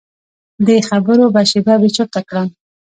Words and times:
دې 0.65 0.77
خبرو 0.89 1.25
به 1.33 1.41
شیبه 1.49 1.73
بې 1.81 1.89
چرته 1.95 2.19
کړم. 2.27 2.47